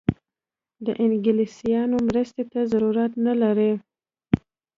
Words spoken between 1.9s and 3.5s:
مرستې ته ضرورت نه